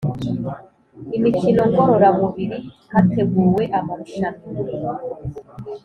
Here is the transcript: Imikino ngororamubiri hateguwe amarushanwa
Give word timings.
Imikino 1.17 1.61
ngororamubiri 1.69 2.59
hateguwe 2.91 3.63
amarushanwa 3.79 4.47